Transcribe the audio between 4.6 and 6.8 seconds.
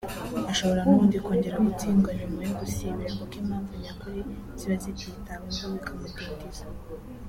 zititaweho bikamudindiza